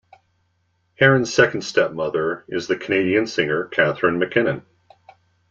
Harron's 0.99 1.31
second 1.31 1.61
stepmother 1.61 2.43
is 2.47 2.65
the 2.65 2.75
Canadian 2.75 3.27
singer 3.27 3.65
Catherine 3.65 4.19
McKinnon. 4.19 4.63